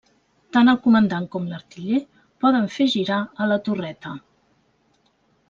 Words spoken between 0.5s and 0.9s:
Tant el